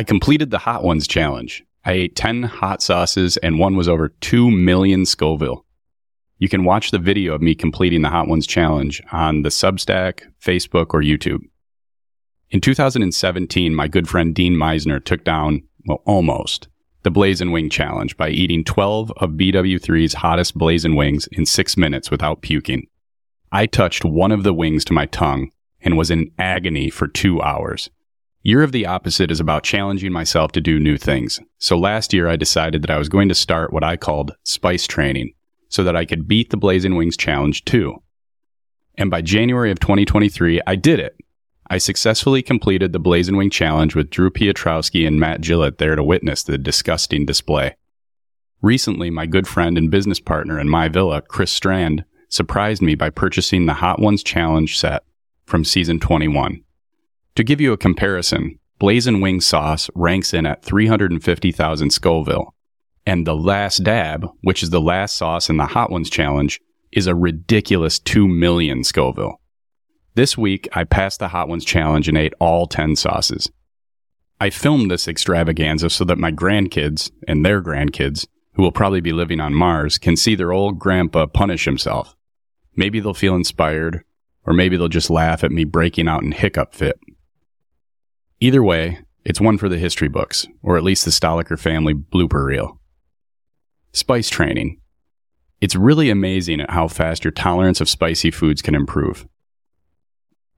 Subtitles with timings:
[0.00, 1.62] I completed the Hot Ones challenge.
[1.84, 5.66] I ate 10 hot sauces and one was over 2 million Scoville.
[6.38, 10.22] You can watch the video of me completing the Hot Ones challenge on the Substack,
[10.42, 11.42] Facebook, or YouTube.
[12.48, 16.68] In 2017, my good friend Dean Miesner took down, well, almost,
[17.02, 22.10] the Blazing Wing Challenge by eating 12 of BW3's hottest blazing wings in six minutes
[22.10, 22.86] without puking.
[23.52, 25.50] I touched one of the wings to my tongue
[25.82, 27.90] and was in agony for two hours.
[28.42, 31.40] Year of the Opposite is about challenging myself to do new things.
[31.58, 34.86] So last year I decided that I was going to start what I called spice
[34.86, 35.34] training
[35.68, 38.02] so that I could beat the Blazing Wings challenge too.
[38.96, 41.16] And by January of 2023, I did it.
[41.68, 46.02] I successfully completed the Blazing Wing Challenge with Drew Piotrowski and Matt Gillett there to
[46.02, 47.76] witness the disgusting display.
[48.62, 53.66] Recently, my good friend and business partner in MyVilla, Chris Strandt, surprised me by purchasing
[53.66, 55.04] the Hot Ones Challenge set
[55.44, 56.64] from season 21.
[57.36, 62.54] To give you a comparison, Blazing Wing sauce ranks in at 350,000 Scoville,
[63.06, 66.60] and the last dab, which is the last sauce in the Hot Ones Challenge,
[66.92, 69.40] is a ridiculous 2 million Scoville.
[70.14, 73.50] This week, I passed the Hot Ones challenge and ate all 10 sauces.
[74.40, 79.12] I filmed this extravaganza so that my grandkids and their grandkids, who will probably be
[79.12, 82.16] living on Mars, can see their old grandpa punish himself.
[82.74, 84.02] Maybe they'll feel inspired,
[84.44, 86.98] or maybe they'll just laugh at me breaking out in hiccup fit.
[88.42, 92.46] Either way, it's one for the history books, or at least the Stoliker family blooper
[92.46, 92.80] reel.
[93.92, 94.80] Spice training.
[95.60, 99.26] It's really amazing at how fast your tolerance of spicy foods can improve.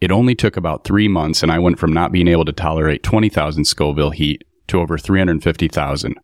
[0.00, 3.02] It only took about three months, and I went from not being able to tolerate
[3.02, 6.14] 20,000 Scoville heat to over 350,000.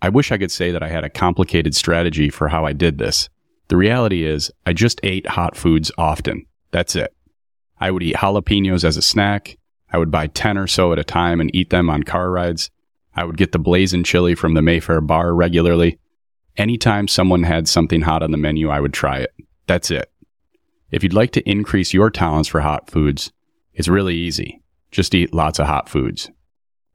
[0.00, 2.98] I wish I could say that I had a complicated strategy for how I did
[2.98, 3.28] this.
[3.68, 6.46] The reality is, I just ate hot foods often.
[6.70, 7.12] That's it.
[7.80, 9.58] I would eat jalapenos as a snack.
[9.92, 12.70] I would buy 10 or so at a time and eat them on car rides.
[13.14, 15.98] I would get the blazing chili from the Mayfair bar regularly.
[16.56, 19.34] Anytime someone had something hot on the menu, I would try it.
[19.66, 20.10] That's it.
[20.90, 23.32] If you'd like to increase your talents for hot foods,
[23.74, 24.62] it's really easy.
[24.90, 26.30] Just eat lots of hot foods.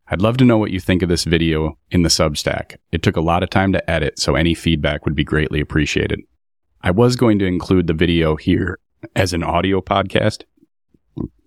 [0.07, 2.77] I'd love to know what you think of this video in the Substack.
[2.91, 6.19] It took a lot of time to edit, so any feedback would be greatly appreciated.
[6.81, 8.79] I was going to include the video here
[9.15, 10.43] as an audio podcast,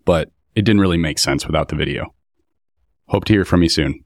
[0.04, 2.14] but it didn't really make sense without the video.
[3.08, 4.03] Hope to hear from you soon.